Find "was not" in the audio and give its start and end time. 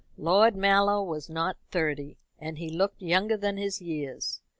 1.03-1.57